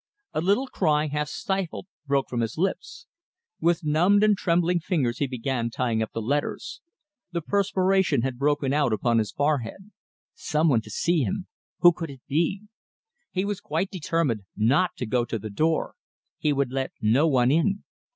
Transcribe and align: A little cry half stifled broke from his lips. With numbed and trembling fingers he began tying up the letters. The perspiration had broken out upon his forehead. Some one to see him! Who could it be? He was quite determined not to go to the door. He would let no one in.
A 0.33 0.41
little 0.41 0.65
cry 0.65 1.05
half 1.09 1.27
stifled 1.27 1.85
broke 2.07 2.27
from 2.27 2.41
his 2.41 2.57
lips. 2.57 3.05
With 3.59 3.83
numbed 3.83 4.23
and 4.23 4.35
trembling 4.35 4.79
fingers 4.79 5.19
he 5.19 5.27
began 5.27 5.69
tying 5.69 6.01
up 6.01 6.11
the 6.11 6.23
letters. 6.23 6.81
The 7.33 7.41
perspiration 7.41 8.23
had 8.23 8.39
broken 8.39 8.73
out 8.73 8.93
upon 8.93 9.19
his 9.19 9.31
forehead. 9.31 9.91
Some 10.33 10.69
one 10.69 10.81
to 10.81 10.89
see 10.89 11.19
him! 11.23 11.45
Who 11.81 11.93
could 11.93 12.09
it 12.09 12.21
be? 12.27 12.63
He 13.29 13.45
was 13.45 13.61
quite 13.61 13.91
determined 13.91 14.41
not 14.57 14.95
to 14.97 15.05
go 15.05 15.23
to 15.23 15.37
the 15.37 15.51
door. 15.51 15.93
He 16.39 16.51
would 16.51 16.71
let 16.71 16.93
no 16.99 17.27
one 17.27 17.51
in. 17.51 17.83